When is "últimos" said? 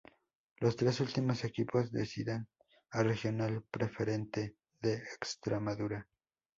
0.99-1.43